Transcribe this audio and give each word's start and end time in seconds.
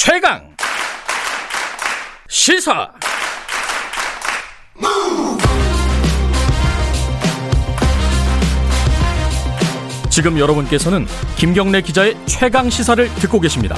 최강 0.00 0.54
시사 2.28 2.88
지금 10.08 10.38
여러분께서는 10.38 11.04
김경래 11.36 11.80
기자의 11.80 12.16
최강 12.26 12.70
시사를 12.70 13.12
듣고 13.16 13.40
계십니다. 13.40 13.74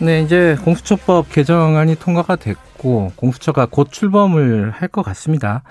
네, 0.00 0.22
이제 0.22 0.56
공수처법 0.64 1.30
개정안이 1.30 1.94
통과가 1.94 2.34
됐고 2.34 3.12
공수처가 3.14 3.68
곧 3.70 3.92
출범을 3.92 4.72
할 4.72 4.88
것 4.88 5.02
같습니다. 5.02 5.62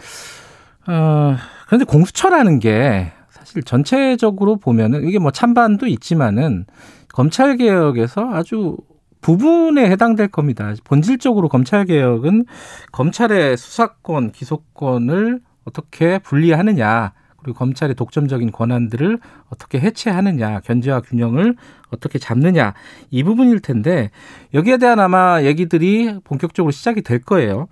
어, 0.87 1.35
그런데 1.67 1.83
공수처라는 1.83 2.59
게 2.59 3.11
사실 3.53 3.61
전체적으로 3.61 4.55
보면은 4.55 5.07
이게 5.07 5.19
뭐 5.19 5.29
찬반도 5.29 5.85
있지만은 5.85 6.65
검찰 7.09 7.55
개혁에서 7.55 8.27
아주 8.33 8.77
부분에 9.21 9.89
해당될 9.91 10.29
겁니다. 10.29 10.73
본질적으로 10.83 11.49
검찰 11.49 11.85
개혁은 11.85 12.45
검찰의 12.91 13.55
수사권, 13.55 14.31
기소권을 14.31 15.39
어떻게 15.65 16.17
분리하느냐, 16.17 17.13
그리고 17.37 17.59
검찰의 17.59 17.93
독점적인 17.95 18.51
권한들을 18.51 19.19
어떻게 19.49 19.79
해체하느냐, 19.79 20.61
견제와 20.61 21.01
균형을 21.01 21.55
어떻게 21.91 22.17
잡느냐 22.17 22.73
이 23.11 23.23
부분일 23.23 23.59
텐데 23.59 24.09
여기에 24.55 24.77
대한 24.77 24.99
아마 24.99 25.43
얘기들이 25.43 26.19
본격적으로 26.23 26.71
시작이 26.71 27.03
될 27.03 27.21
거예요. 27.21 27.67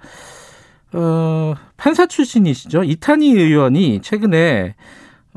어, 0.94 1.56
판사 1.78 2.06
출신이시죠 2.06 2.84
이탄희 2.84 3.32
의원이 3.32 4.02
최근에 4.02 4.76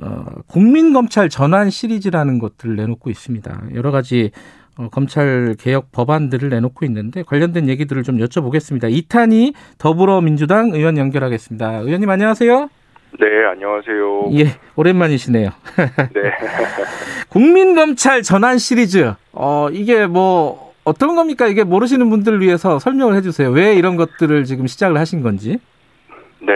어, 0.01 0.25
국민 0.47 0.93
검찰 0.93 1.29
전환 1.29 1.71
시리즈라는 1.71 2.39
것들을 2.39 2.77
내놓고 2.77 3.11
있습니다. 3.11 3.63
여러 3.75 3.91
가지 3.91 4.31
어, 4.77 4.89
검찰 4.91 5.55
개혁 5.59 5.93
법안들을 5.93 6.49
내놓고 6.49 6.85
있는데 6.87 7.23
관련된 7.23 7.69
얘기들을 7.69 8.03
좀 8.03 8.19
여쭤보겠습니다. 8.19 8.91
이탄희 8.91 9.55
더불어민주당 9.79 10.71
의원 10.73 10.97
연결하겠습니다. 10.99 11.79
의원님 11.79 12.11
안녕하세요. 12.11 12.69
네, 13.21 13.27
안녕하세요. 13.47 14.31
예, 14.33 14.59
오랜만이시네요. 14.75 15.51
네. 15.77 16.21
국민 17.31 17.77
검찰 17.77 18.23
전환 18.23 18.59
시리즈. 18.59 19.13
어, 19.33 19.69
이게 19.71 20.07
뭐 20.07 20.75
어떤 20.83 21.15
겁니까? 21.15 21.47
이게 21.47 21.63
모르시는 21.63 22.11
분들을 22.11 22.41
위해서 22.41 22.81
설명을 22.81 23.15
해주세요. 23.17 23.51
왜 23.51 23.75
이런 23.75 23.97
것들을 23.97 24.45
지금 24.45 24.67
시작을 24.67 24.99
하신 24.99 25.23
건지. 25.23 25.59
네. 26.41 26.53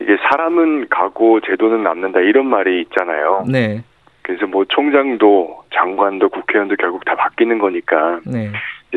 이게 0.00 0.16
사람은 0.30 0.88
가고 0.88 1.40
제도는 1.40 1.82
남는다 1.82 2.20
이런 2.20 2.46
말이 2.46 2.80
있잖아요. 2.82 3.44
네. 3.48 3.82
그래서 4.22 4.46
뭐 4.46 4.64
총장도 4.64 5.64
장관도 5.72 6.28
국회의원도 6.30 6.76
결국 6.76 7.04
다 7.04 7.14
바뀌는 7.14 7.58
거니까 7.58 8.20
네. 8.26 8.50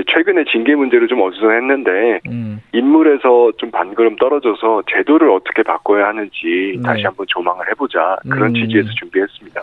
최근에 0.07 0.45
징계 0.45 0.75
문제를 0.75 1.07
좀 1.07 1.21
어수선했는데 1.21 2.21
음. 2.27 2.61
인물에서 2.73 3.51
좀 3.57 3.69
반걸음 3.71 4.15
떨어져서 4.15 4.83
제도를 4.89 5.29
어떻게 5.29 5.63
바꿔야 5.63 6.07
하는지 6.07 6.73
네. 6.77 6.81
다시 6.83 7.03
한번 7.03 7.25
조망을 7.27 7.69
해보자 7.69 8.17
그런 8.29 8.49
음. 8.49 8.53
취지에서 8.55 8.89
준비했습니다. 8.97 9.61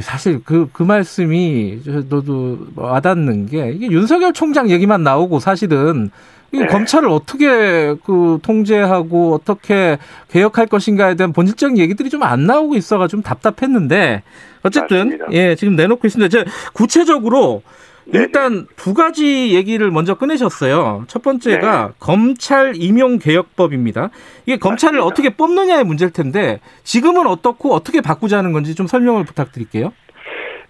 사실 0.00 0.40
그, 0.44 0.68
그 0.72 0.82
말씀이 0.82 1.80
저도 1.84 2.58
와닿는 2.76 3.46
게 3.46 3.72
이게 3.72 3.86
윤석열 3.86 4.32
총장 4.32 4.70
얘기만 4.70 5.02
나오고 5.02 5.40
사실은 5.40 6.10
이 6.50 6.58
네. 6.58 6.66
검찰을 6.66 7.08
어떻게 7.10 7.94
그 8.04 8.38
통제하고 8.42 9.34
어떻게 9.34 9.98
개혁할 10.30 10.66
것인가에 10.66 11.14
대한 11.14 11.32
본질적인 11.32 11.76
얘기들이 11.78 12.08
좀 12.08 12.22
안 12.22 12.46
나오고 12.46 12.74
있어가 12.76 13.06
좀 13.06 13.22
답답했는데 13.22 14.22
어쨌든 14.62 15.18
맞습니다. 15.18 15.26
예 15.32 15.54
지금 15.54 15.76
내놓고 15.76 16.06
있습니다. 16.06 16.28
제 16.28 16.44
구체적으로. 16.72 17.62
일단 18.12 18.66
두 18.76 18.94
가지 18.94 19.54
얘기를 19.54 19.90
먼저 19.90 20.14
꺼내셨어요. 20.14 21.04
첫 21.08 21.22
번째가 21.22 21.92
검찰 21.98 22.72
임용 22.76 23.18
개혁법입니다. 23.18 24.10
이게 24.46 24.58
검찰을 24.58 24.98
네. 24.98 25.04
맞습니다. 25.04 25.04
어떻게 25.04 25.36
뽑느냐의 25.36 25.84
문제일 25.84 26.12
텐데 26.12 26.60
지금은 26.84 27.26
어떻고 27.26 27.74
어떻게 27.74 28.00
바꾸자는 28.00 28.52
건지 28.52 28.74
좀 28.74 28.86
설명을 28.86 29.24
부탁드릴게요. 29.24 29.92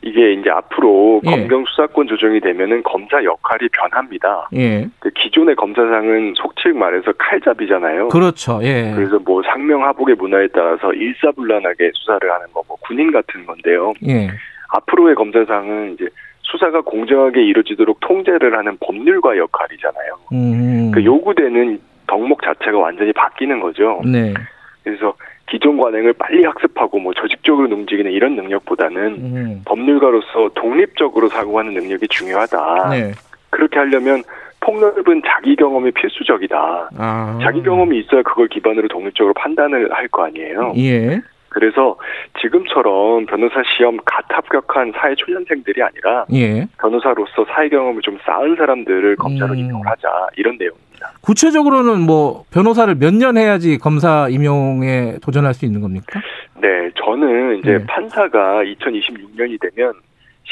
이게 0.01 0.33
이제 0.33 0.49
앞으로 0.49 1.21
예. 1.27 1.31
검경 1.31 1.65
수사권 1.67 2.07
조정이 2.07 2.41
되면은 2.41 2.85
검사 2.85 3.23
역할이 3.23 3.69
변합니다. 3.73 4.49
예. 4.55 4.89
그 5.01 5.11
기존의 5.11 5.57
검사상은 5.57 6.35
속칭 6.37 6.79
말해서 6.79 7.13
칼잡이잖아요. 7.19 8.09
그렇죠. 8.09 8.61
예. 8.63 8.93
그래서 8.95 9.19
뭐 9.19 9.43
상명하복의 9.43 10.15
문화에 10.15 10.47
따라서 10.55 10.93
일사불란하게 10.93 11.91
수사를 11.95 12.31
하는 12.31 12.47
거, 12.53 12.63
뭐 12.69 12.77
군인 12.81 13.11
같은 13.11 13.45
건데요. 13.45 13.93
예. 14.07 14.29
앞으로의 14.71 15.17
검사상은 15.17 15.95
이제 15.95 16.09
수사가 16.51 16.81
공정하게 16.81 17.43
이루어지도록 17.45 18.01
통제를 18.01 18.57
하는 18.57 18.77
법률가 18.81 19.37
역할이잖아요. 19.37 20.19
음. 20.33 20.91
그 20.93 21.05
요구되는 21.05 21.79
덕목 22.07 22.43
자체가 22.43 22.79
완전히 22.79 23.13
바뀌는 23.13 23.61
거죠. 23.61 24.01
네. 24.05 24.33
그래서 24.83 25.15
기존 25.51 25.77
관행을 25.77 26.15
빨리 26.15 26.45
학습하고 26.45 26.99
뭐 26.99 27.13
조직적으로 27.15 27.69
움직이는 27.75 28.11
이런 28.13 28.35
능력보다는 28.37 29.01
음. 29.03 29.63
법률가로서 29.67 30.51
독립적으로 30.55 31.29
사고하는 31.29 31.75
능력이 31.75 32.09
중요하다. 32.09 32.89
네. 32.91 33.13
그렇게 33.51 33.79
하려면 33.79 34.23
폭넓은 34.61 35.23
자기 35.27 35.55
경험이 35.57 35.91
필수적이다. 35.93 36.91
아. 36.99 37.39
자기 37.43 37.63
경험이 37.63 38.01
있어야 38.01 38.23
그걸 38.23 38.49
기반으로 38.49 38.89
독립적으로 38.89 39.35
판단을 39.35 39.93
할 39.93 40.09
거 40.09 40.25
아니에요. 40.25 40.73
예. 40.77 41.21
그래서 41.49 41.97
지금처럼 42.41 43.27
변호사 43.27 43.63
시험 43.77 43.97
갓 44.05 44.25
합격한 44.29 44.93
사회 44.97 45.15
초년생들이 45.15 45.83
아니라 45.83 46.25
예. 46.33 46.67
변호사로서 46.81 47.45
사회 47.53 47.69
경험을 47.69 48.03
좀 48.03 48.19
쌓은 48.25 48.57
사람들을 48.57 49.17
검사로 49.17 49.55
음. 49.55 49.59
임용을 49.59 49.87
하자 49.87 50.09
이런 50.37 50.57
내용입니다. 50.59 51.13
구체적으로는 51.23 52.01
뭐 52.01 52.45
변호사를 52.53 52.95
몇 52.97 53.15
년 53.15 53.37
해야지 53.39 53.79
검사 53.79 54.29
임용에 54.29 55.17
도전할 55.23 55.55
수 55.55 55.65
있는 55.65 55.81
겁니까? 55.81 56.21
네, 56.61 56.91
저는 56.97 57.59
이제 57.59 57.79
네. 57.79 57.87
판사가 57.87 58.63
2026년이 58.65 59.59
되면 59.61 59.93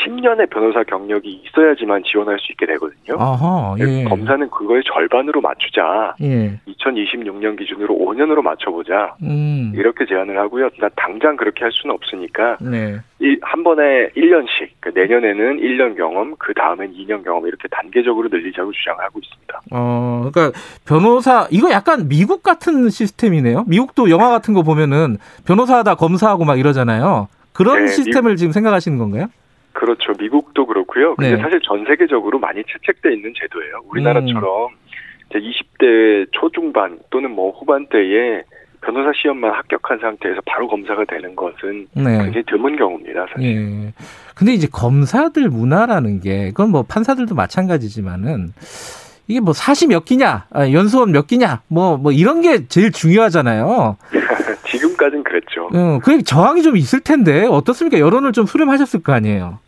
10년의 0.05 0.51
변호사 0.51 0.83
경력이 0.85 1.43
있어야지만 1.47 2.03
지원할 2.05 2.39
수 2.39 2.53
있게 2.53 2.67
되거든요. 2.67 3.17
아하. 3.19 3.75
예. 3.79 4.05
검사는 4.05 4.49
그거의 4.51 4.83
절반으로 4.85 5.41
맞추자. 5.41 6.15
예. 6.23 6.59
2026년 6.69 7.59
기준으로 7.59 7.95
5년으로 7.95 8.43
맞춰보자. 8.43 9.15
음. 9.23 9.73
이렇게 9.75 10.05
제안을 10.07 10.39
하고요. 10.39 10.69
나 10.81 10.89
당장 10.97 11.37
그렇게 11.37 11.65
할 11.65 11.73
수는 11.73 11.95
없으니까 11.95 12.59
네. 12.61 12.99
이 13.21 13.37
한 13.43 13.63
번에 13.65 14.09
1년씩, 14.17 14.69
그 14.81 14.91
내년에는 14.95 15.59
1년 15.59 15.97
경험, 15.97 16.35
그 16.39 16.53
다음엔 16.53 16.93
2년 16.93 17.25
경험 17.25 17.47
이렇게 17.47 17.69
단계적으로 17.71 18.29
늘리자고 18.29 18.73
주장하고 18.73 19.21
있습니다. 19.23 19.61
어, 19.73 20.29
그러니까 20.31 20.59
변호사 20.87 21.47
이거 21.51 21.71
약간 21.71 22.09
미국 22.09 22.43
같은 22.43 22.91
시스템이네요. 22.91 23.65
미국도 23.67 24.11
영화 24.11 24.29
같은 24.31 24.53
거 24.53 24.63
보면은 24.63 25.17
변호사다 25.47 25.95
검사하고 25.95 26.45
막 26.45 26.59
이러잖아요. 26.59 27.29
그런 27.53 27.87
네, 27.87 27.89
시스템을 27.89 28.37
지금 28.37 28.53
생각하시는 28.53 28.99
건가요? 28.99 29.27
그렇죠. 29.77 30.13
미국도 30.19 30.67
그렇고요. 30.67 31.15
근데 31.17 31.37
네. 31.37 31.43
사실 31.43 31.61
전 31.63 31.85
세계적으로 31.87 32.39
많이 32.39 32.63
채택돼 32.65 33.15
있는 33.15 33.33
제도예요. 33.37 33.83
음. 33.85 33.91
우리나라처럼 33.91 34.71
이제 35.31 35.39
20대 35.39 36.29
초중반 36.33 36.99
또는 37.11 37.31
뭐 37.31 37.51
후반대에 37.51 38.43
변호사 38.81 39.13
시험만 39.15 39.53
합격한 39.53 39.99
상태에서 39.99 40.41
바로 40.47 40.67
검사가 40.69 41.05
되는 41.05 41.37
것은 41.37 41.89
네. 41.95 42.19
굉장히 42.23 42.43
드문 42.47 42.77
경우입니다. 42.77 43.27
사실. 43.33 43.45
예. 43.45 43.93
근데 44.35 44.53
이제 44.55 44.67
검사들 44.71 45.49
문화라는 45.49 46.21
게 46.21 46.49
그건 46.49 46.71
뭐 46.71 46.83
판사들도 46.83 47.35
마찬가지지만은 47.35 48.53
이게 49.29 49.41
뭐 49.41 49.53
사시 49.53 49.89
몇 49.89 50.05
기냐, 50.05 50.47
아, 50.51 50.71
연수원 50.71 51.11
몇 51.11 51.27
기냐, 51.27 51.63
뭐 51.69 51.99
뭐 51.99 52.13
이런 52.13 52.41
게 52.41 52.67
제일 52.69 52.93
중요하잖아요. 52.93 53.97
지금까지는 54.69 55.25
그랬죠. 55.25 55.69
음, 55.75 56.01
그 56.01 56.23
저항이 56.23 56.63
좀 56.63 56.77
있을 56.77 57.01
텐데 57.01 57.45
어떻습니까? 57.45 57.99
여론을 57.99 58.33
좀 58.33 58.47
수렴하셨을 58.47 59.03
거 59.03 59.13
아니에요. 59.13 59.59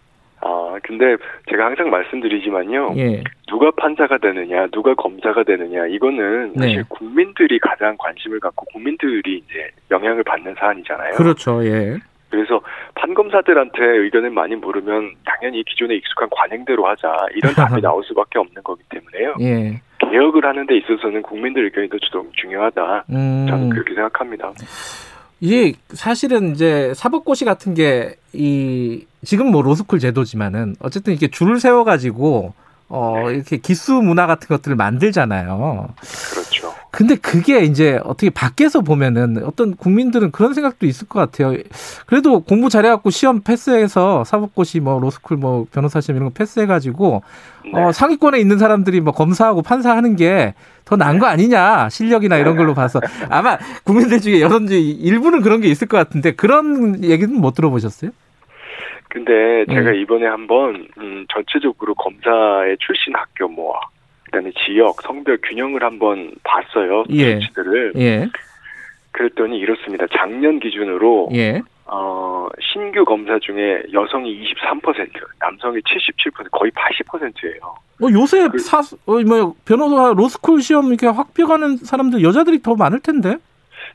아, 0.89 0.97
근데 0.97 1.17
제가 1.51 1.67
항상 1.67 1.91
말씀드리지만요. 1.91 2.95
예. 2.97 3.23
누가 3.47 3.71
판사가 3.71 4.19
되느냐, 4.19 4.67
누가 4.69 4.95
검사가 4.95 5.45
되느냐, 5.45 5.87
이거는 5.87 6.55
사실 6.59 6.77
네. 6.79 6.85
국민들이 6.89 7.59
가장 7.59 7.97
관심을 7.99 8.41
갖고 8.41 8.65
국민들이 8.73 9.39
이제 9.39 9.69
영향을 9.91 10.25
받는 10.25 10.55
사안이잖아요. 10.59 11.15
그렇죠. 11.15 11.65
예. 11.65 11.99
그래서 12.31 12.61
판검사들한테 12.95 13.83
의견을 13.83 14.31
많이 14.31 14.55
물으면 14.55 15.13
당연히 15.25 15.63
기존에 15.65 15.95
익숙한 15.95 16.29
관행대로 16.31 16.87
하자 16.87 17.27
이런 17.35 17.55
답이 17.55 17.81
나올 17.83 18.03
수밖에 18.05 18.39
없는 18.39 18.63
거기 18.63 18.83
때문에요. 18.91 19.35
예. 19.41 19.81
개혁을 19.99 20.45
하는 20.45 20.67
데 20.67 20.77
있어서는 20.77 21.23
국민들 21.23 21.65
의견이 21.65 21.89
더 21.89 21.97
중요하다. 22.35 23.05
음. 23.11 23.47
저는 23.49 23.71
그렇게 23.71 23.95
생각합니다. 23.95 24.53
이게 25.41 25.73
사실은 25.89 26.51
이제 26.51 26.93
사법고시 26.95 27.45
같은 27.45 27.75
게 27.75 28.17
이 28.33 29.07
지금 29.25 29.51
뭐 29.51 29.63
로스쿨 29.63 29.99
제도지만은 29.99 30.77
어쨌든 30.81 31.13
이렇게 31.13 31.29
줄을 31.29 31.61
세워 31.61 31.85
가지고 31.85 32.53
어 32.89 33.31
이렇게 33.31 33.59
기수 33.59 33.95
문화 33.95 34.27
같은 34.27 34.49
것들을 34.49 34.77
만들잖아요. 34.77 35.89
그렇죠. 36.31 36.75
근데 36.91 37.17
그게 37.17 37.61
이제 37.61 38.01
어떻게 38.05 38.31
밖에서 38.31 38.81
보면은 38.81 39.45
어떤 39.45 39.77
국민들은 39.77 40.31
그런 40.31 40.55
생각도 40.55 40.87
있을 40.87 41.07
것 41.07 41.21
같아요. 41.21 41.55
그래도 42.07 42.41
공부 42.41 42.71
잘해갖고 42.71 43.11
시험 43.11 43.43
패스해서 43.43 44.25
사법고시 44.25 44.81
뭐 44.81 44.99
로스쿨 44.99 45.37
뭐 45.37 45.67
변호사 45.71 46.01
시험 46.01 46.17
이런 46.17 46.31
거 46.31 46.35
패스해가지고 46.35 47.23
네. 47.75 47.79
어, 47.79 47.93
상위권에 47.93 48.39
있는 48.41 48.59
사람들이 48.59 49.03
뭐 49.03 49.13
검사하고 49.13 49.63
판사하는 49.63 50.17
게 50.17 50.55
더 50.89 50.97
나은 50.97 51.19
거 51.19 51.27
아니냐 51.27 51.91
실력이나 51.91 52.39
이런 52.39 52.57
걸로 52.57 52.73
봐서 52.75 52.99
아마 53.29 53.59
국민들 53.85 54.23
중에 54.23 54.41
여론지 54.41 54.91
일부는 54.91 55.43
그런 55.43 55.61
게 55.61 55.69
있을 55.69 55.87
것 55.87 55.99
같은데 55.99 56.33
그런 56.35 57.05
얘기는 57.05 57.33
못 57.35 57.55
들어보셨어요? 57.55 58.11
근데 59.09 59.65
제가 59.67 59.95
예. 59.95 60.01
이번에 60.01 60.27
한번 60.27 60.87
음, 60.99 61.27
전체적으로 61.33 61.95
검사의 61.95 62.77
출신 62.79 63.15
학교 63.15 63.49
뭐 63.49 63.79
그다음에 64.25 64.51
지역 64.65 65.01
성별 65.03 65.39
균형을 65.43 65.83
한번 65.83 66.33
봤어요 66.45 67.05
예. 67.11 67.41
수치들을 67.41 67.93
예, 67.97 68.29
그랬더니 69.13 69.59
이렇습니다 69.59 70.07
작년 70.15 70.61
기준으로 70.61 71.31
예. 71.35 71.63
어, 71.87 72.47
신규 72.61 73.03
검사 73.07 73.39
중에 73.39 73.83
여성이 73.95 74.45
23% 74.53 75.09
남성이 75.41 75.81
77% 75.81 76.51
거의 76.53 76.71
80%예요 76.73 77.75
뭐 77.99 78.13
요새 78.13 78.47
그- 78.49 78.59
사, 78.59 78.79
어, 79.07 79.13
뭐 79.27 79.55
변호사 79.65 80.13
로스쿨 80.15 80.61
시험 80.61 80.89
이렇게 80.89 81.07
확비가는 81.07 81.79
사람들 81.79 82.23
여자들이 82.23 82.63
더 82.63 82.77
많을 82.77 83.01
텐데. 83.01 83.37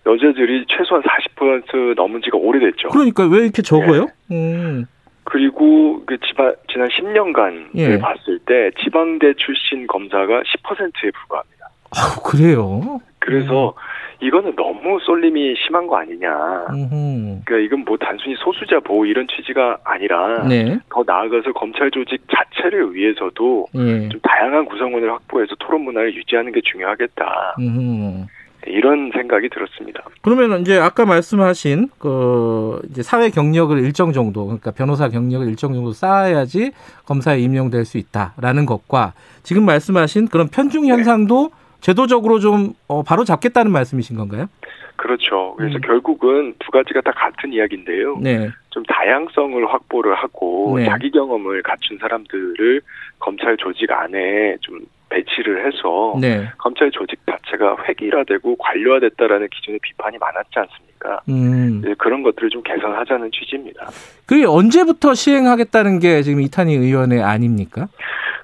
여자들이 0.06 0.66
최소한 0.68 1.02
40% 1.04 1.96
넘은 1.96 2.22
지가 2.24 2.38
오래됐죠 2.38 2.90
그러니까 2.90 3.26
왜 3.26 3.44
이렇게 3.44 3.62
적어요? 3.62 4.08
음. 4.32 4.86
그리고 5.24 6.04
그 6.06 6.18
지방, 6.20 6.56
지난 6.72 6.88
10년간 6.90 7.70
예. 7.76 7.88
을 7.88 8.00
봤을 8.00 8.40
때 8.40 8.72
지방대 8.84 9.34
출신 9.38 9.88
검사가 9.88 10.42
10%에 10.42 11.12
불과합니다. 11.12 11.68
아, 11.92 12.22
그래요. 12.24 13.00
그래서 13.20 13.74
이거는 14.22 14.56
너무 14.56 15.00
쏠림이 15.02 15.56
심한 15.66 15.88
거 15.88 15.98
아니냐. 15.98 16.68
음. 16.72 17.42
그러니까 17.46 17.58
이건 17.58 17.86
뭐 17.86 17.98
단순히 17.98 18.36
소수자 18.38 18.80
보호 18.80 19.06
이런 19.06 19.28
취지가 19.28 19.80
아니라 19.84 20.48
네. 20.48 20.78
더 20.90 21.04
나아가서 21.06 21.52
검찰 21.54 21.92
조직 21.92 22.22
자체를 22.32 22.94
위해서도 22.94 23.68
예. 23.76 24.10
좀 24.10 24.20
다양한 24.22 24.66
구성원을 24.66 25.12
확보해서 25.12 25.56
토론 25.60 25.82
문화를 25.82 26.16
유지하는 26.16 26.52
게 26.52 26.62
중요하겠다. 26.62 27.56
음. 27.60 28.26
이런 28.68 29.12
생각이 29.14 29.50
들었습니다. 29.50 30.04
그러면 30.22 30.62
이제 30.62 30.78
아까 30.78 31.06
말씀하신 31.06 31.90
그 32.00 32.80
이제 32.90 33.04
사회 33.04 33.30
경력을 33.30 33.78
일정 33.80 34.14
정도 34.14 34.46
그러니까 34.46 34.72
변호사 34.72 35.10
경력을 35.10 35.48
일정 35.48 35.74
정도 35.74 35.92
쌓아야지 35.92 36.72
검사에 37.06 37.40
임용될 37.40 37.86
수 37.86 37.98
있다라는 37.98 38.66
것과 38.66 39.14
지금 39.44 39.66
말씀하신 39.66 40.28
그런 40.28 40.48
편중 40.48 40.88
현상도 40.88 41.52
제도적으로 41.82 42.40
좀 42.40 42.74
어, 42.88 43.04
바로 43.04 43.26
잡겠다는 43.26 43.72
말씀이신 43.72 44.16
건가요? 44.16 44.48
그렇죠. 44.96 45.56
그래서 45.58 45.76
음. 45.78 45.82
결국은 45.82 46.54
두 46.60 46.72
가지가 46.72 47.02
다 47.02 47.12
같은 47.12 47.52
이야기인데요. 47.52 48.18
네. 48.22 48.50
좀 48.70 48.84
다양성을 48.84 49.66
확보를 49.68 50.16
하고 50.16 50.76
네. 50.78 50.86
자기 50.86 51.12
경험을 51.12 51.62
갖춘 51.62 51.98
사람들을 51.98 52.82
검찰 53.20 53.58
조직 53.58 53.92
안에 53.92 54.58
좀 54.62 54.80
배치를 55.14 55.66
해서 55.66 56.16
네. 56.20 56.50
검찰 56.58 56.90
조직 56.92 57.20
자체가 57.30 57.78
획일화되고 57.88 58.56
관료화됐다라는 58.58 59.48
기존의 59.50 59.80
비판이 59.82 60.18
많았지 60.18 60.50
않습니까? 60.56 61.22
음. 61.30 61.82
이제 61.84 61.94
그런 61.98 62.24
것들을 62.24 62.50
좀 62.50 62.64
개선하자는 62.64 63.32
취지입니다. 63.32 63.88
그게 64.26 64.46
언제부터 64.46 65.14
시행하겠다는 65.14 66.00
게 66.00 66.22
지금 66.24 66.42
이탄희 66.42 66.74
의원의 66.74 67.22
아닙니까? 67.22 67.88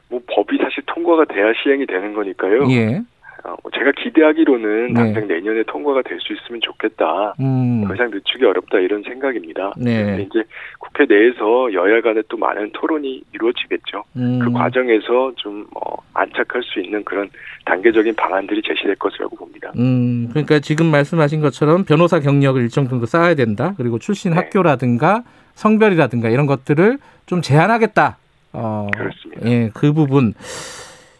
뭐 0.10 0.20
법이 0.28 0.58
사실 0.58 0.84
통과가 0.86 1.26
돼야 1.26 1.52
시행이 1.64 1.86
되는 1.86 2.14
거니까요. 2.14 2.70
예. 2.72 3.02
어, 3.44 3.56
제가 3.74 3.92
기대하기로는 3.92 4.88
네. 4.88 4.94
당장 4.94 5.28
내년에 5.28 5.64
통과가 5.64 6.02
될 6.04 6.20
수 6.20 6.34
있으면 6.34 6.62
좋겠다. 6.62 7.36
음. 7.40 7.86
더 7.88 7.96
이상 7.96 8.10
늦추기 8.12 8.46
어렵다 8.46 8.80
이런 8.80 9.02
생각입니다. 9.04 9.74
네. 9.78 10.28
이제 10.30 10.44
국회 10.80 11.06
내에서 11.06 11.72
여야 11.74 12.02
간에 12.02 12.22
또 12.28 12.38
많은 12.38 12.72
토론이 12.74 13.24
이루어지겠죠. 13.34 14.04
음. 14.18 14.40
그 14.40 14.52
과정에서 14.52 15.32
좀 15.38 15.66
어, 15.76 15.96
안착할 16.14 16.62
수 16.64 16.80
있는 16.80 17.04
그런 17.04 17.30
단계적인 17.66 18.16
방안들이 18.16 18.62
제시될 18.62 18.96
것이라고 18.96 19.36
봅니다. 19.36 19.72
음, 19.78 20.28
그러니까 20.32 20.60
지금 20.60 20.88
말씀하신 20.88 21.42
것처럼 21.42 21.84
변호사 21.86 22.20
경력을 22.20 22.62
일정 22.62 22.88
정도 22.88 23.06
쌓아야 23.06 23.36
된다. 23.36 23.74
그리고 23.78 24.00
출신 24.00 24.32
네. 24.32 24.38
학교라든가 24.38 25.24
성별이라든가 25.56 26.30
이런 26.30 26.46
것들을 26.46 26.98
좀 27.26 27.42
제한하겠다. 27.42 28.18
어, 28.54 28.88
그렇습니다. 28.96 29.50
예, 29.50 29.70
그 29.74 29.94
부분. 29.94 30.34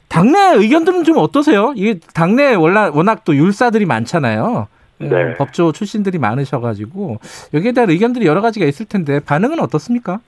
당내 0.10 0.56
의견들은 0.58 1.04
좀 1.04 1.18
어떠세요? 1.18 1.74
이게 1.76 2.00
당내 2.14 2.56
워낙, 2.56 2.96
워낙 2.96 3.24
또 3.24 3.36
율사들이 3.36 3.86
많잖아요. 3.86 4.68
예, 5.02 5.08
네. 5.08 5.34
법조 5.36 5.72
출신들이 5.72 6.18
많으셔가지고 6.18 7.20
여기에 7.54 7.72
대한 7.72 7.90
의견들이 7.90 8.26
여러 8.26 8.42
가지가 8.42 8.66
있을 8.66 8.86
텐데 8.86 9.20
반응은 9.22 9.60
어떻습니까? 9.60 10.20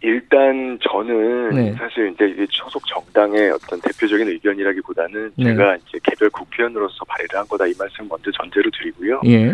일단 0.00 0.78
저는 0.80 1.50
네. 1.50 1.74
사실 1.76 2.12
이제 2.14 2.24
이게 2.26 2.46
소속 2.50 2.86
정당의 2.86 3.50
어떤 3.50 3.80
대표적인 3.80 4.28
의견이라기보다는 4.28 5.32
네. 5.36 5.44
제가 5.44 5.76
이제 5.76 5.98
개별 6.04 6.30
국회의원으로서 6.30 7.04
발의를 7.04 7.38
한 7.40 7.48
거다 7.48 7.66
이 7.66 7.74
말씀 7.76 8.06
먼저 8.08 8.30
전제로 8.30 8.70
드리고요. 8.70 9.20
예, 9.26 9.52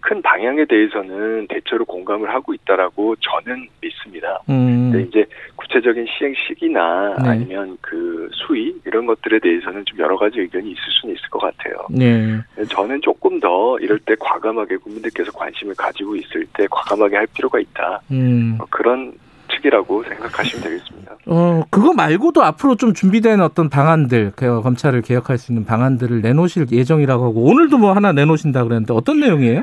큰 0.00 0.20
방향에 0.22 0.64
대해서는 0.64 1.46
대체로 1.48 1.84
공감을 1.84 2.32
하고 2.32 2.54
있다라고 2.54 3.14
저는 3.16 3.68
믿습니다. 3.80 4.40
음, 4.48 4.90
근데 4.90 5.08
이제 5.08 5.26
구체적인 5.56 6.06
시행 6.06 6.34
시기나 6.34 7.16
네. 7.22 7.28
아니면 7.28 7.76
그 7.80 8.28
수위 8.32 8.74
이런 8.86 9.06
것들에 9.06 9.38
대해서는 9.38 9.84
좀 9.84 9.98
여러 9.98 10.16
가지 10.16 10.40
의견이 10.40 10.70
있을 10.70 10.82
수는 11.00 11.14
있을 11.14 11.28
것 11.30 11.38
같아요. 11.38 11.74
네, 11.90 12.40
저는 12.68 13.00
조금 13.02 13.38
더 13.40 13.78
이럴 13.78 13.98
때 14.00 14.14
과감하게 14.18 14.78
국민들께서 14.78 15.30
관심을 15.32 15.74
가지고 15.74 16.16
있을 16.16 16.46
때 16.54 16.66
과감하게 16.70 17.16
할 17.16 17.26
필요가 17.34 17.60
있다. 17.60 18.00
음. 18.10 18.58
어, 18.60 18.64
그런 18.70 19.12
측이라고 19.52 20.04
생각하시면 20.04 20.64
되겠습니다. 20.64 21.16
어, 21.26 21.62
그거 21.70 21.92
말고도 21.92 22.42
앞으로 22.42 22.76
좀 22.76 22.94
준비된 22.94 23.40
어떤 23.40 23.68
방안들, 23.68 24.32
그 24.36 24.62
검찰을 24.62 25.02
개혁할 25.02 25.38
수 25.38 25.52
있는 25.52 25.64
방안들을 25.64 26.20
내놓으실 26.22 26.66
예정이라고 26.70 27.24
하고, 27.24 27.42
오늘도 27.44 27.78
뭐 27.78 27.92
하나 27.92 28.12
내놓으신다 28.12 28.62
그랬는데, 28.64 28.94
어떤 28.94 29.20
내용이에요? 29.20 29.62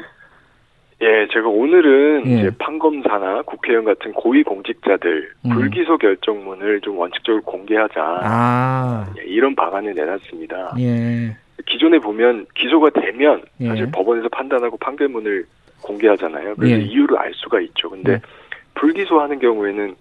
예, 1.01 1.27
제가 1.31 1.47
오늘은 1.47 2.23
예. 2.25 2.31
이제 2.31 2.51
판검사나 2.57 3.43
국회의원 3.43 3.85
같은 3.85 4.13
고위 4.13 4.41
공직자들 4.43 5.31
음. 5.45 5.49
불기소 5.51 5.97
결정문을 5.97 6.81
좀 6.81 6.97
원칙적으로 6.97 7.43
공개하자. 7.43 8.01
아, 8.23 9.13
예, 9.19 9.23
이런 9.23 9.55
방안을 9.55 9.93
내놨습니다. 9.93 10.75
예, 10.79 11.35
기존에 11.67 11.99
보면 11.99 12.47
기소가 12.55 12.89
되면 12.89 13.43
예. 13.59 13.67
사실 13.67 13.91
법원에서 13.91 14.29
판단하고 14.29 14.77
판결문을 14.77 15.45
공개하잖아요. 15.81 16.55
그래서 16.55 16.75
예. 16.75 16.81
이유를 16.81 17.17
알 17.17 17.31
수가 17.35 17.61
있죠. 17.61 17.91
근데 17.91 18.13
예. 18.13 18.21
불기소하는 18.73 19.37
경우에는 19.37 19.95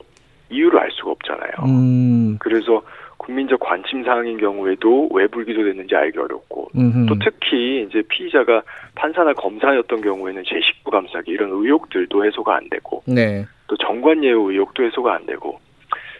이유를 0.49 0.79
알 0.79 0.91
수가 0.93 1.11
없잖아요. 1.11 1.51
음, 1.67 2.37
그래서 2.39 2.83
국민적 3.27 3.59
관심 3.59 4.05
사항인 4.05 4.39
경우에도 4.39 5.09
왜 5.13 5.27
불기소됐는지 5.27 5.97
알기 5.97 6.19
어렵고 6.19 6.71
음, 6.77 7.07
또 7.09 7.17
특히 7.19 7.85
이제 7.89 8.03
피의자가 8.09 8.63
판사나 8.95 9.33
검사였던 9.33 10.01
경우에는 10.01 10.43
제19 10.45 10.91
감사기 10.93 11.33
이런 11.33 11.51
의혹들도 11.51 12.25
해소가 12.25 12.55
안 12.55 12.69
되고 12.71 13.03
네, 13.07 13.45
또 13.67 13.77
정관예우 13.79 14.53
의혹도 14.53 14.85
해소가 14.85 15.15
안 15.15 15.27
되고 15.27 15.59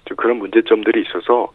좀 0.05 0.17
그런 0.17 0.39
문제점들이 0.39 1.03
있어서 1.03 1.53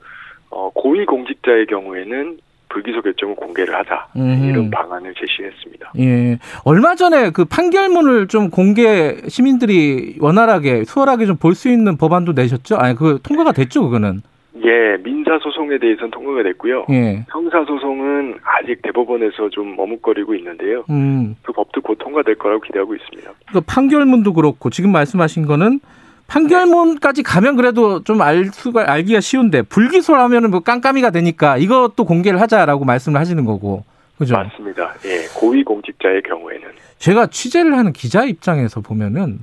어, 0.49 0.69
고위 0.73 1.05
공직자의 1.05 1.65
경우에는 1.67 2.39
불기소 2.69 3.01
결정을 3.01 3.35
공개를 3.35 3.75
하자 3.75 4.07
음. 4.15 4.45
이런 4.45 4.69
방안을 4.71 5.13
제시했습니다. 5.19 5.91
예. 5.99 6.39
얼마 6.63 6.95
전에 6.95 7.31
그 7.31 7.43
판결문을 7.43 8.27
좀 8.29 8.49
공개, 8.49 9.17
시민들이 9.27 10.15
원활하게, 10.21 10.85
수월하게 10.85 11.25
좀 11.25 11.35
볼 11.35 11.53
수 11.55 11.67
있는 11.69 11.97
법안도 11.97 12.31
내셨죠? 12.31 12.77
아니, 12.77 12.95
그 12.95 13.19
통과가 13.23 13.51
됐죠, 13.51 13.83
그거는? 13.83 14.21
예, 14.63 14.97
민사 15.03 15.39
소송에 15.39 15.77
대해서는 15.79 16.11
통과가 16.11 16.43
됐고요. 16.43 16.85
예, 16.91 17.25
형사 17.31 17.63
소송은 17.65 18.35
아직 18.43 18.81
대법원에서 18.81 19.49
좀 19.49 19.75
머뭇거리고 19.75 20.35
있는데요. 20.35 20.83
음. 20.89 21.35
그 21.41 21.51
법도 21.51 21.81
곧 21.81 21.95
통과될 21.99 22.35
거라고 22.35 22.61
기대하고 22.61 22.95
있습니다. 22.95 23.31
그 23.51 23.61
판결문도 23.61 24.33
그렇고 24.33 24.69
지금 24.69 24.91
말씀하신 24.91 25.45
거는 25.45 25.79
판결문까지 26.27 27.23
가면 27.23 27.55
그래도 27.57 28.03
좀 28.03 28.21
알 28.21 28.45
수가 28.45 28.91
알기가 28.91 29.19
쉬운데 29.19 29.61
불기소를 29.63 30.21
하면은 30.21 30.51
뭐 30.51 30.59
깜깜이가 30.61 31.09
되니까 31.09 31.57
이것도 31.57 32.05
공개를 32.05 32.39
하자라고 32.39 32.85
말씀을 32.85 33.19
하시는 33.19 33.43
거고 33.45 33.83
그죠? 34.17 34.35
맞습니다. 34.35 34.93
예, 35.05 35.25
고위 35.35 35.63
공직자의 35.63 36.21
경우에는 36.23 36.67
제가 36.99 37.27
취재를 37.27 37.75
하는 37.75 37.91
기자 37.93 38.23
입장에서 38.23 38.79
보면은 38.81 39.39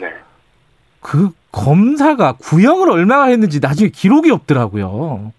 네. 0.00 0.10
그 1.02 1.30
검사가 1.50 2.36
구형을 2.40 2.90
얼마나 2.90 3.24
했는지 3.24 3.60
나중에 3.60 3.90
기록이 3.90 4.30
없더라고요. 4.30 5.32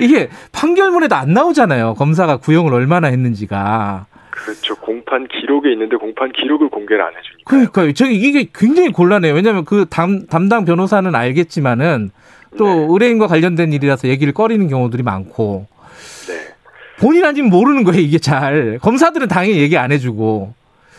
이게 0.00 0.30
판결문에도 0.52 1.14
안 1.14 1.34
나오잖아요. 1.34 1.94
검사가 1.94 2.38
구형을 2.38 2.72
얼마나 2.72 3.08
했는지가. 3.08 4.06
그렇죠. 4.30 4.74
공판 4.76 5.28
기록에 5.28 5.72
있는데 5.72 5.96
공판 5.96 6.32
기록을 6.32 6.68
공개를 6.68 7.02
안 7.02 7.08
해주니까. 7.10 7.44
그러니까요. 7.44 7.92
저 7.92 8.06
이게 8.06 8.48
굉장히 8.54 8.90
곤란해요. 8.90 9.34
왜냐하면 9.34 9.64
그 9.64 9.86
담, 9.88 10.26
담당 10.26 10.64
변호사는 10.64 11.14
알겠지만은 11.14 12.10
또 12.56 12.66
네. 12.66 12.86
의뢰인과 12.90 13.26
관련된 13.26 13.72
일이라서 13.72 14.08
얘기를 14.08 14.32
꺼리는 14.32 14.66
경우들이 14.68 15.02
많고. 15.02 15.66
네. 16.28 16.34
본인 16.98 17.24
아직 17.24 17.42
모르는 17.42 17.84
거예요, 17.84 18.00
이게 18.00 18.18
잘. 18.18 18.78
검사들은 18.80 19.28
당연히 19.28 19.58
얘기 19.58 19.76
안 19.76 19.92
해주고. 19.92 20.54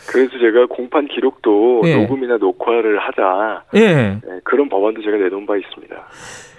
그래서 0.07 0.37
제가 0.39 0.65
공판 0.67 1.07
기록도 1.07 1.81
예. 1.85 1.95
녹음이나 1.97 2.37
녹화를 2.37 2.99
하자 2.99 3.63
예. 3.75 3.79
예, 3.81 4.19
그런 4.43 4.69
법안도 4.69 5.01
제가 5.01 5.17
내놓은 5.17 5.45
바 5.45 5.57
있습니다. 5.57 5.95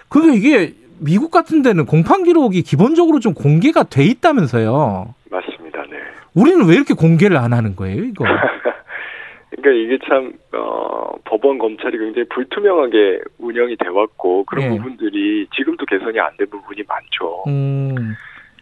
그게 0.09 0.33
이게 0.35 0.73
미국 0.99 1.31
같은 1.31 1.63
데는 1.63 1.85
공판 1.87 2.25
기록이 2.25 2.63
기본적으로 2.63 3.21
좀 3.21 3.35
공개가 3.35 3.83
돼 3.85 4.05
있다면서요. 4.05 5.15
맞습니다. 5.31 5.83
네. 5.91 5.97
우리는 6.35 6.67
왜 6.67 6.75
이렇게 6.75 6.95
공개를 6.95 7.37
안 7.37 7.53
하는 7.53 7.77
거예요, 7.77 8.03
이거? 8.05 8.25
그러니까 9.51 9.71
이게 9.73 9.99
참 10.09 10.33
어, 10.55 11.13
법원 11.25 11.59
검찰이 11.59 11.99
굉장히 11.99 12.27
불투명하게 12.29 13.21
운영이 13.39 13.77
돼 13.77 13.89
왔고 13.89 14.45
그런 14.45 14.65
예. 14.65 14.69
부분들이 14.71 15.47
지금도 15.57 15.85
개선이 15.87 16.19
안 16.21 16.31
된 16.37 16.49
부분이 16.51 16.83
많죠. 16.87 17.45
음, 17.47 17.95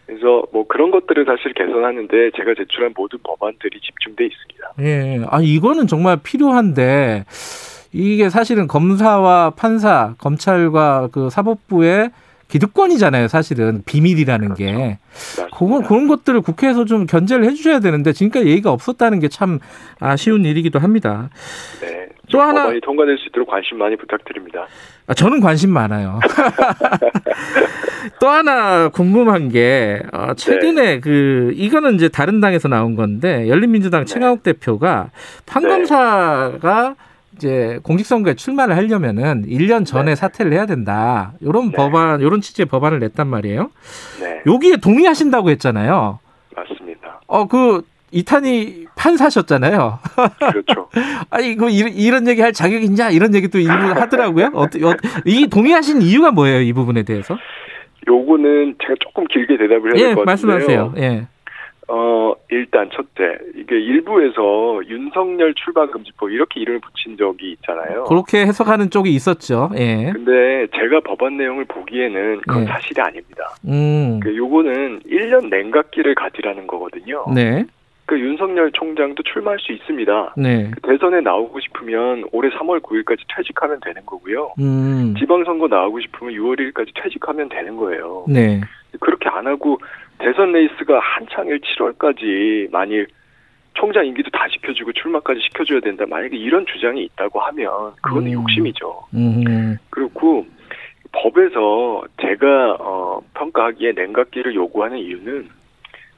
그래서 0.07 0.43
뭐 0.53 0.67
그런 0.67 0.91
것들을 0.91 1.25
사실 1.25 1.53
개선하는데 1.55 2.31
제가 2.37 2.55
제출한 2.57 2.93
모든 2.97 3.19
법안들이 3.23 3.81
집중돼 3.81 4.27
있습니다. 4.27 4.73
예. 4.81 5.25
아, 5.31 5.41
이거는 5.41 5.87
정말 5.87 6.19
필요한데, 6.23 7.25
이게 7.93 8.29
사실은 8.29 8.67
검사와 8.67 9.51
판사, 9.51 10.15
검찰과 10.19 11.09
그 11.13 11.31
사법부의 11.31 12.11
기득권이잖아요, 12.49 13.29
사실은. 13.29 13.83
비밀이라는 13.87 14.55
게. 14.55 14.99
맞습니다. 15.13 15.57
그건, 15.57 15.83
그런 15.85 16.07
것들을 16.09 16.41
국회에서 16.43 16.85
좀 16.85 17.07
견제를 17.07 17.45
해주셔야 17.47 17.81
되는데, 17.81 18.13
지금까지 18.13 18.47
얘기가 18.49 18.71
없었다는 18.73 19.21
게 19.21 19.29
참 19.29 19.59
아쉬운 20.01 20.45
일이기도 20.45 20.79
합니다. 20.79 21.31
네. 21.81 22.04
또 22.31 22.41
하나- 22.41 22.63
법안이 22.63 22.81
통과될 22.81 23.19
수 23.19 23.29
있도록 23.29 23.49
관심 23.49 23.79
많이 23.79 23.97
부탁드립니다. 23.97 24.67
아, 25.07 25.15
저는 25.15 25.41
관심 25.41 25.71
많아요. 25.71 26.21
또 28.21 28.29
하나 28.29 28.89
궁금한 28.89 29.49
게 29.49 30.03
어, 30.13 30.35
최근에 30.35 31.01
그 31.01 31.53
이거는 31.55 31.95
이제 31.95 32.09
다른 32.09 32.41
당에서 32.41 32.69
나온 32.69 32.97
건데 32.97 33.49
열린민주당 33.49 34.05
최강욱 34.05 34.43
대표가 34.43 35.11
판검사가 35.47 36.97
이제 37.37 37.81
공직선거에 37.83 38.35
출마를 38.35 38.77
하려면은 38.77 39.45
1년 39.47 39.85
전에 39.85 40.13
네. 40.13 40.15
사퇴를 40.15 40.53
해야 40.53 40.67
된다. 40.67 41.33
이런 41.41 41.71
네. 41.71 41.77
법안, 41.77 42.21
이런 42.21 42.41
취지의 42.41 42.67
법안을 42.67 43.01
냈단 43.01 43.27
말이에요. 43.27 43.71
네. 44.21 44.41
여기에 44.47 44.77
동의하신다고 44.77 45.51
했잖아요. 45.51 46.21
맞습니다. 46.55 47.21
어, 47.27 47.49
그 47.49 47.83
이탄희 48.15 48.87
판사셨잖아요. 48.97 49.99
그렇죠. 50.39 50.89
아니 51.31 51.57
그 51.57 51.69
이런, 51.69 51.93
이런 51.93 52.29
얘기 52.29 52.41
할 52.41 52.53
자격이 52.53 52.85
있냐 52.87 53.11
이런 53.11 53.35
얘기도 53.35 53.59
일부 53.59 53.73
하더라고요. 53.73 54.51
어떻게 54.55 54.85
어, 54.85 54.95
이 55.25 55.49
동의하신 55.49 56.01
이유가 56.01 56.31
뭐예요? 56.31 56.61
이 56.61 56.73
부분에 56.73 57.03
대해서? 57.03 57.37
요거는 58.09 58.77
제가 58.83 58.95
조금 59.01 59.25
길게 59.27 59.57
대답을 59.57 59.97
해야 59.97 60.03
될 60.03 60.11
예, 60.11 60.15
것 60.15 60.25
같은데요. 60.25 60.25
말씀하세요. 60.25 60.95
예. 60.99 61.27
어, 61.89 62.33
일단 62.51 62.89
첫째, 62.95 63.39
이게 63.57 63.79
일부에서 63.79 64.81
윤석열 64.89 65.53
출마 65.55 65.87
금지법 65.87 66.31
이렇게 66.31 66.61
이름을 66.61 66.81
붙인 66.81 67.17
적이 67.19 67.53
있잖아요. 67.53 68.05
그렇게 68.05 68.47
해석하는 68.47 68.91
쪽이 68.91 69.11
있었죠. 69.11 69.71
예. 69.77 70.11
근데 70.13 70.67
제가 70.75 71.01
법안 71.01 71.37
내용을 71.37 71.67
보기에는 71.67 72.41
그건 72.47 72.65
네. 72.65 72.71
사실이 72.71 73.01
아닙니다. 73.03 73.55
음. 73.67 74.21
그 74.21 74.35
요거는 74.35 75.01
1년 75.01 75.51
냉각기를 75.51 76.15
가지라는 76.15 76.67
거거든요. 76.67 77.27
네. 77.35 77.67
그 78.15 78.21
윤석열 78.21 78.71
총장도 78.71 79.25
출마할 79.25 79.59
수 79.59 79.73
있습니다. 79.73 80.35
네. 80.37 80.71
그 80.71 80.81
대선에 80.83 81.21
나오고 81.21 81.59
싶으면 81.59 82.25
올해 82.31 82.49
3월 82.51 82.81
9일까지 82.81 83.19
퇴직하면 83.35 83.81
되는 83.81 84.07
거고요. 84.07 84.55
음. 84.61 85.17
지방선거 85.19 85.67
나오고 85.67 86.01
싶으면 86.01 86.33
6월 86.35 86.61
1일까지 86.61 86.93
퇴직하면 86.95 87.49
되는 87.49 87.77
거예요. 87.77 88.25
네. 88.29 88.61
그렇게 89.01 89.29
안 89.29 89.49
하고 89.49 89.79
대선 90.19 90.53
레이스가 90.53 91.01
한창일 91.01 91.59
7월까지 91.59 92.71
만일 92.71 93.09
총장 93.75 94.07
임기도 94.07 94.31
다 94.31 94.47
지켜주고 94.49 94.93
출마까지 94.93 95.41
시켜줘야 95.41 95.81
된다. 95.81 96.05
만약에 96.09 96.37
이런 96.37 96.65
주장이 96.67 97.03
있다고 97.03 97.41
하면 97.41 97.95
그거는 98.01 98.29
음. 98.29 98.33
욕심이죠. 98.35 99.07
음. 99.15 99.77
그렇고 99.91 100.47
법에서 101.11 102.05
제가 102.21 102.77
어, 102.79 103.21
평가하기에 103.35 103.93
냉각기를 103.93 104.55
요구하는 104.55 104.99
이유는 104.99 105.49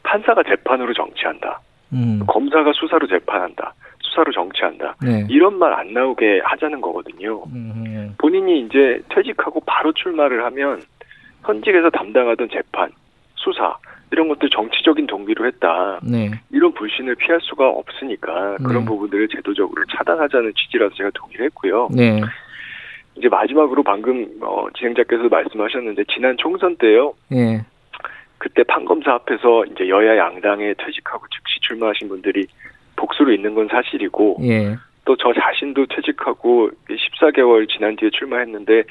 판사가 0.03 0.43
재판으로 0.43 0.93
정치한다. 0.93 1.61
음. 1.93 2.21
검사가 2.26 2.73
수사로 2.75 3.07
재판한다. 3.07 3.75
수사로 4.00 4.33
정치한다. 4.33 4.97
네. 5.02 5.26
이런 5.28 5.59
말 5.59 5.73
안 5.75 5.93
나오게 5.93 6.40
하자는 6.45 6.81
거거든요. 6.81 7.43
음. 7.52 8.14
본인이 8.19 8.61
이제 8.61 9.00
퇴직하고 9.11 9.61
바로 9.66 9.93
출마를 9.93 10.45
하면 10.47 10.81
현직에서 11.45 11.90
담당하던 11.90 12.49
재판, 12.50 12.90
수사 13.35 13.76
이런 14.11 14.28
것들 14.28 14.49
정치적인 14.50 15.07
동기로 15.07 15.47
했다. 15.47 16.00
네. 16.02 16.31
이런 16.50 16.73
불신을 16.73 17.16
피할 17.16 17.40
수가 17.43 17.69
없으니까 17.69 18.57
그런 18.59 18.81
네. 18.81 18.85
부분들을 18.87 19.28
제도적으로 19.28 19.85
차단하자는 19.97 20.52
취지라서 20.57 20.95
제가 20.95 21.11
동의를 21.14 21.47
했고요. 21.47 21.88
네. 21.95 22.21
이제 23.16 23.28
마지막으로 23.28 23.83
방금 23.83 24.28
어, 24.43 24.66
진행자께서 24.76 25.28
말씀하셨는데 25.28 26.05
지난 26.12 26.37
총선 26.37 26.76
때요. 26.76 27.14
예. 28.37 28.38
그때 28.38 28.62
판검사 28.64 29.14
앞에서 29.14 29.64
이제 29.66 29.88
여야 29.88 30.16
양당에 30.16 30.75
퇴직하고 30.75 31.26
즉시 31.28 31.61
출마하신 31.61 32.09
분들이 32.09 32.47
복수로 32.97 33.33
있는 33.33 33.55
건 33.55 33.69
사실이고 33.69 34.38
예. 34.43 34.76
또저 35.05 35.33
자신도 35.35 35.87
퇴직하고 35.87 36.71
14개월 36.88 37.69
지난 37.69 37.97
뒤에 37.97 38.11
출마했는데 38.11 38.85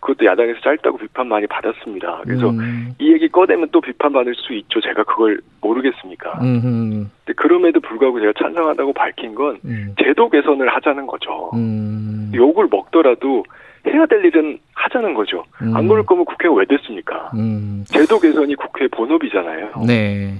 그것도 0.00 0.26
야당에서 0.26 0.60
짧다고 0.60 0.98
비판 0.98 1.28
많이 1.28 1.46
받았습니다. 1.46 2.22
그래서 2.24 2.50
음. 2.50 2.92
이 2.98 3.12
얘기 3.12 3.28
꺼내면 3.28 3.68
또 3.70 3.80
비판받을 3.80 4.34
수 4.34 4.52
있죠. 4.54 4.80
제가 4.80 5.04
그걸 5.04 5.40
모르겠습니까? 5.60 6.40
음. 6.42 7.08
근데 7.24 7.32
그럼에도 7.36 7.78
불구하고 7.80 8.18
제가 8.18 8.32
찬성한다고 8.36 8.92
밝힌 8.92 9.34
건 9.34 9.60
음. 9.64 9.94
제도 10.02 10.28
개선을 10.28 10.68
하자는 10.74 11.06
거죠. 11.06 11.50
음. 11.54 12.32
욕을 12.34 12.66
먹더라도 12.68 13.44
해야 13.86 14.06
될 14.06 14.24
일은 14.24 14.58
하자는 14.74 15.14
거죠. 15.14 15.44
음. 15.60 15.76
안 15.76 15.88
그럴 15.88 16.04
거면 16.04 16.24
국회가 16.24 16.54
왜 16.54 16.64
됐습니까? 16.66 17.30
음. 17.34 17.84
제도 17.88 18.18
개선이 18.20 18.54
국회의 18.54 18.88
본업이잖아요. 18.88 19.84
네. 19.86 20.34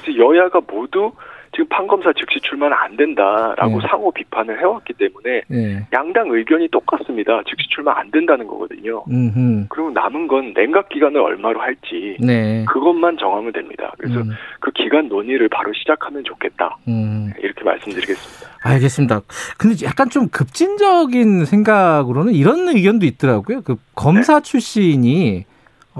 그래서 0.00 0.18
여야가 0.18 0.60
모두 0.66 1.12
지금 1.54 1.66
판검사 1.68 2.12
즉시 2.12 2.40
출마는 2.40 2.76
안 2.76 2.96
된다라고 2.96 3.80
네. 3.80 3.88
상호 3.88 4.10
비판을 4.10 4.60
해왔기 4.60 4.94
때문에 4.94 5.42
네. 5.48 5.86
양당 5.92 6.30
의견이 6.30 6.68
똑같습니다. 6.68 7.42
즉시 7.48 7.68
출마 7.68 7.98
안 7.98 8.10
된다는 8.10 8.46
거거든요. 8.46 9.04
음. 9.10 9.66
그러면 9.68 9.94
남은 9.94 10.26
건 10.26 10.52
냉각 10.54 10.88
기간을 10.88 11.20
얼마로 11.20 11.60
할지 11.60 12.16
네. 12.20 12.64
그것만 12.68 13.16
정하면 13.18 13.52
됩니다. 13.52 13.92
그래서 13.98 14.20
음. 14.20 14.30
그 14.60 14.70
기간 14.72 15.08
논의를 15.08 15.48
바로 15.48 15.72
시작하면 15.72 16.24
좋겠다. 16.24 16.76
음. 16.88 17.32
이렇게 17.38 17.62
말씀드리겠습니다. 17.62 18.54
알겠습니다. 18.62 19.20
근데 19.58 19.86
약간 19.86 20.10
좀 20.10 20.28
급진적인 20.28 21.44
생각으로는 21.44 22.32
이런 22.32 22.68
의견도 22.68 23.06
있더라고요. 23.06 23.62
그 23.62 23.76
검사 23.94 24.40
출신이 24.40 25.44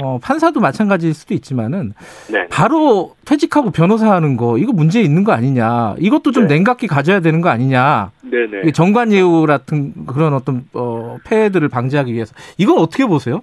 어, 0.03 0.19
판사도 0.23 0.61
마찬가지일 0.61 1.15
수도 1.15 1.35
있지만은 1.35 1.93
네. 2.33 2.47
바로 2.49 3.15
퇴직하고 3.25 3.71
변호사 3.71 4.13
하는 4.13 4.37
거 4.37 4.59
이거 4.59 4.73
문제 4.73 5.01
있는 5.01 5.23
거 5.25 5.33
아니냐. 5.33 5.95
이것도 5.99 6.33
좀 6.33 6.47
네. 6.49 6.55
냉각기 6.55 6.87
가져야 6.87 7.21
되는 7.21 7.41
거 7.41 7.49
아니냐. 7.49 8.11
네네. 8.23 8.61
이게 8.63 8.73
정관 8.73 9.13
예우 9.13 9.47
같은 9.47 9.93
그런 10.07 10.35
어떤 10.35 10.65
어, 10.75 11.19
폐해들을 11.25 11.69
방지하기 11.69 12.13
위해서 12.13 12.35
이건 12.59 12.79
어떻게 12.79 13.07
보세요? 13.07 13.43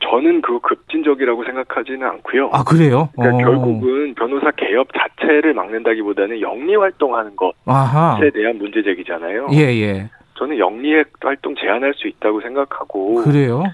저는 0.00 0.42
그거 0.42 0.58
급진적이라고 0.60 1.44
생각하지는 1.44 2.06
않고요. 2.06 2.50
아 2.52 2.62
그래요? 2.64 3.08
그러니까 3.16 3.36
어. 3.36 3.38
결국은 3.46 4.14
변호사 4.14 4.50
개업 4.56 4.88
자체를 4.92 5.54
막는다기보다는 5.54 6.40
영리 6.40 6.76
활동하는 6.76 7.34
것에 7.36 7.52
아하. 7.64 8.18
대한 8.34 8.58
문제 8.58 8.82
제기잖아요. 8.82 9.48
예 9.52 9.58
예. 9.58 10.10
저는 10.38 10.58
영리 10.58 10.92
활동 11.22 11.54
제한할 11.56 11.94
수 11.94 12.08
있다고 12.08 12.40
생각하고 12.42 13.14
그래요? 13.24 13.64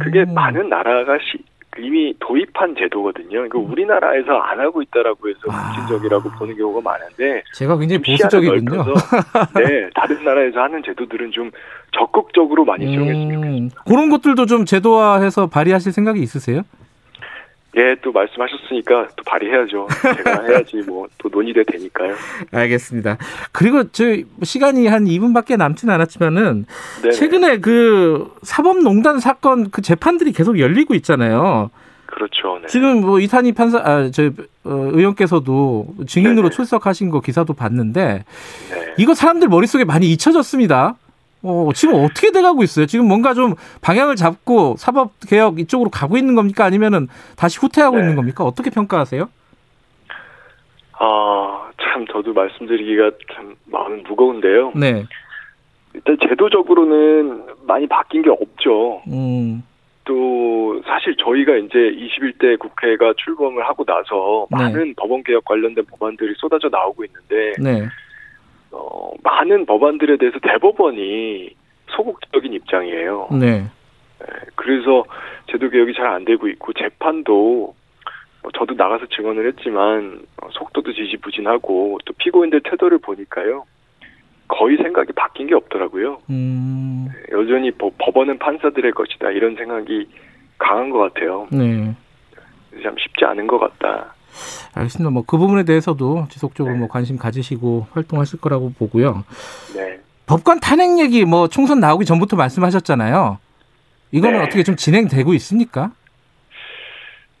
그게 0.00 0.20
음. 0.20 0.34
많은 0.34 0.68
나라가 0.68 1.16
시- 1.18 1.42
이미 1.78 2.14
도입한 2.18 2.74
제도거든요. 2.78 3.46
이거 3.46 3.58
우리나라에서 3.58 4.32
안 4.38 4.58
하고 4.60 4.82
있다라고 4.82 5.28
해서 5.28 5.38
아. 5.50 5.72
급진적이라고 5.72 6.30
보는 6.30 6.56
경우가 6.56 6.80
많은데 6.80 7.42
제가 7.54 7.78
굉장히 7.78 8.02
보수적이군요. 8.02 8.84
네, 9.54 9.88
다른 9.94 10.24
나라에서 10.24 10.60
하는 10.60 10.82
제도들은 10.84 11.30
좀 11.30 11.50
적극적으로 11.92 12.64
많이 12.64 12.86
수용했으면 12.86 13.34
좋겠습니다. 13.34 13.80
음, 13.82 13.84
그런 13.86 14.10
것들도 14.10 14.46
좀 14.46 14.64
제도화해서 14.64 15.46
발의하실 15.46 15.92
생각이 15.92 16.20
있으세요? 16.20 16.62
예, 17.76 17.96
또 18.02 18.10
말씀하셨으니까 18.12 19.08
또 19.16 19.22
발의해야죠. 19.24 19.86
제가 20.16 20.42
해야지 20.48 20.76
뭐 20.86 21.00
또 21.22 21.28
논의돼 21.28 21.64
되니까요. 21.64 22.14
알겠습니다. 22.50 23.18
그리고 23.52 23.84
저 23.92 24.04
시간이 24.42 24.86
한 24.86 25.04
2분밖에 25.04 25.56
남지는 25.56 25.92
않았지만은 25.94 26.66
네, 27.02 27.10
최근에 27.10 27.58
그 27.60 28.34
사법농단 28.42 29.20
사건 29.20 29.70
그 29.70 29.82
재판들이 29.82 30.32
계속 30.32 30.58
열리고 30.58 30.94
있잖아요. 30.94 31.70
그렇죠. 32.06 32.58
네. 32.60 32.66
지금 32.66 33.02
뭐 33.02 33.20
이탄희 33.20 33.52
판사, 33.52 33.78
아, 33.78 34.10
저 34.10 34.24
어, 34.64 34.90
의원께서도 34.92 35.94
증인으로 36.06 36.48
네네. 36.48 36.50
출석하신 36.50 37.10
거 37.10 37.20
기사도 37.20 37.52
봤는데 37.54 38.24
네. 38.70 38.94
이거 38.98 39.14
사람들 39.14 39.48
머릿속에 39.48 39.84
많이 39.84 40.10
잊혀졌습니다. 40.10 40.96
어, 41.42 41.70
지금 41.74 41.94
어떻게 41.94 42.32
돼가고 42.32 42.62
있어요? 42.62 42.86
지금 42.86 43.08
뭔가 43.08 43.34
좀 43.34 43.54
방향을 43.80 44.16
잡고 44.16 44.76
사법 44.76 45.12
개혁 45.26 45.58
이쪽으로 45.58 45.90
가고 45.90 46.16
있는 46.16 46.34
겁니까? 46.34 46.64
아니면은 46.64 47.08
다시 47.36 47.58
후퇴하고 47.58 47.96
네. 47.96 48.02
있는 48.02 48.16
겁니까? 48.16 48.44
어떻게 48.44 48.70
평가하세요? 48.70 49.28
아, 50.98 51.70
참 51.80 52.06
저도 52.12 52.34
말씀드리기가 52.34 53.10
참 53.34 53.56
마음이 53.66 54.02
무거운데요. 54.02 54.72
네. 54.76 55.06
일단 55.94 56.16
제도적으로는 56.28 57.42
많이 57.66 57.86
바뀐 57.86 58.22
게 58.22 58.30
없죠. 58.30 59.02
음. 59.08 59.62
또 60.04 60.80
사실 60.86 61.16
저희가 61.16 61.56
이제 61.56 61.78
21대 61.78 62.58
국회가 62.58 63.12
출범을 63.16 63.66
하고 63.66 63.84
나서 63.84 64.46
네. 64.50 64.56
많은 64.56 64.94
법원 64.96 65.22
개혁 65.22 65.44
관련된 65.44 65.84
법안들이 65.86 66.34
쏟아져 66.36 66.68
나오고 66.68 67.04
있는데 67.04 67.52
네. 67.60 67.88
어, 68.72 69.12
많은 69.22 69.66
법안들에 69.66 70.16
대해서 70.18 70.38
대법원이 70.40 71.50
소극적인 71.88 72.52
입장이에요. 72.52 73.28
네. 73.32 73.64
예, 74.22 74.26
그래서 74.54 75.04
제도 75.50 75.68
개혁이 75.70 75.94
잘 75.94 76.06
안 76.06 76.24
되고 76.24 76.46
있고 76.48 76.72
재판도 76.74 77.74
뭐 78.42 78.52
저도 78.56 78.74
나가서 78.74 79.06
증언을 79.06 79.46
했지만 79.48 80.22
어, 80.42 80.48
속도도 80.52 80.92
지지부진하고 80.92 81.98
또 82.06 82.12
피고인들 82.18 82.60
태도를 82.62 82.98
보니까요 82.98 83.64
거의 84.48 84.76
생각이 84.78 85.12
바뀐 85.12 85.46
게 85.46 85.54
없더라고요. 85.54 86.20
음. 86.30 87.08
여전히 87.32 87.70
법- 87.70 87.94
법원은 87.98 88.38
판사들의 88.38 88.92
것이다 88.92 89.30
이런 89.30 89.54
생각이 89.56 90.08
강한 90.58 90.90
것 90.90 90.98
같아요. 90.98 91.46
네. 91.52 91.94
참 92.82 92.94
쉽지 92.98 93.24
않은 93.24 93.46
것 93.46 93.58
같다. 93.58 94.14
알겠습니다. 94.74 95.10
뭐 95.10 95.24
그 95.26 95.36
부분에 95.38 95.64
대해서도 95.64 96.26
지속적으로 96.30 96.76
뭐 96.76 96.88
관심 96.88 97.16
가지시고 97.18 97.86
활동하실 97.92 98.40
거라고 98.40 98.72
보고요. 98.78 99.24
네. 99.74 100.00
법관 100.26 100.60
탄핵 100.60 100.98
얘기 100.98 101.24
뭐 101.24 101.48
총선 101.48 101.80
나오기 101.80 102.04
전부터 102.04 102.36
말씀하셨잖아요. 102.36 103.38
이거는 104.12 104.38
네. 104.38 104.44
어떻게 104.44 104.62
좀 104.62 104.76
진행되고 104.76 105.34
있습니까? 105.34 105.92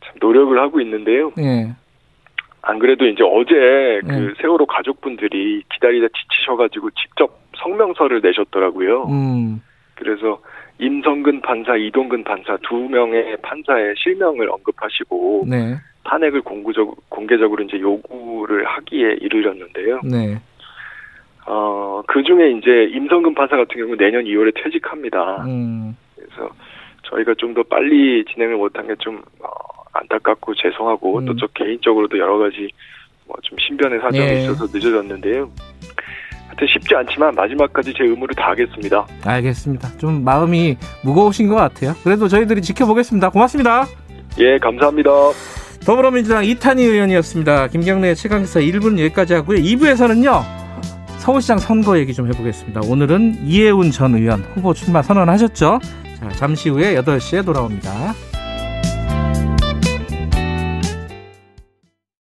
참 0.04 0.14
노력을 0.20 0.56
하고 0.60 0.80
있는데요. 0.80 1.32
예. 1.38 1.72
안 2.62 2.78
그래도 2.78 3.06
이제 3.06 3.22
어제 3.24 4.00
그 4.06 4.12
네. 4.12 4.34
세월호 4.40 4.66
가족분들이 4.66 5.62
기다리다 5.72 6.08
지치셔가지고 6.08 6.90
직접 6.90 7.40
성명서를 7.62 8.20
내셨더라고요. 8.22 9.04
음. 9.04 9.62
그래서 9.94 10.40
임성근 10.80 11.42
판사, 11.42 11.76
이동근 11.76 12.24
판사 12.24 12.56
두 12.68 12.76
명의 12.88 13.36
판사의 13.42 13.94
실명을 13.98 14.50
언급하시고 14.50 15.44
네. 15.48 15.76
탄핵을 16.04 16.40
공구적, 16.42 17.08
공개적으로 17.10 17.62
이제 17.64 17.78
요구를 17.78 18.64
하기에 18.66 19.18
이르렀는데요. 19.20 20.00
네. 20.04 20.38
어, 21.46 22.02
그 22.06 22.22
중에 22.22 22.50
이제 22.52 22.90
임성근 22.94 23.34
판사 23.34 23.56
같은 23.56 23.76
경우 23.76 23.96
내년 23.96 24.24
2월에 24.24 24.52
퇴직합니다. 24.62 25.44
음. 25.44 25.96
그래서 26.16 26.50
저희가 27.02 27.34
좀 27.34 27.54
더 27.54 27.62
빨리 27.64 28.24
진행을 28.26 28.56
못한 28.56 28.86
게좀 28.86 29.22
어, 29.42 29.48
안타깝고 29.92 30.54
죄송하고 30.54 31.18
음. 31.18 31.26
또저 31.26 31.46
개인적으로도 31.48 32.18
여러 32.18 32.38
가지 32.38 32.68
뭐 33.26 33.36
좀 33.42 33.58
신변의 33.58 34.00
사정이 34.00 34.24
예. 34.28 34.34
있어서 34.42 34.64
늦어졌는데요. 34.72 35.50
하여튼 36.50 36.66
쉽지 36.66 36.94
않지만 36.96 37.34
마지막까지 37.34 37.94
제 37.96 38.04
의무를 38.04 38.34
다하겠습니다. 38.34 39.06
알겠습니다. 39.24 39.96
좀 39.98 40.24
마음이 40.24 40.76
무거우신 41.02 41.48
것 41.48 41.54
같아요. 41.54 41.94
그래도 42.02 42.28
저희들이 42.28 42.60
지켜보겠습니다. 42.60 43.30
고맙습니다. 43.30 43.86
예, 44.38 44.58
감사합니다. 44.58 45.10
더불어민주당 45.86 46.44
이탄희 46.44 46.82
의원이었습니다. 46.84 47.68
김경래 47.68 48.14
최강기사 48.14 48.60
1분 48.60 48.98
여기까지 48.98 49.34
하고요. 49.34 49.58
2부에서는요. 49.58 50.42
서울시장 51.18 51.58
선거 51.58 51.98
얘기 51.98 52.12
좀 52.12 52.26
해보겠습니다. 52.28 52.80
오늘은 52.84 53.46
이해운 53.46 53.90
전 53.90 54.14
의원 54.14 54.42
후보 54.54 54.74
출마 54.74 55.02
선언하셨죠? 55.02 55.78
자, 56.18 56.28
잠시 56.30 56.68
후에 56.68 56.94
8시에 56.96 57.44
돌아옵니다. 57.44 58.14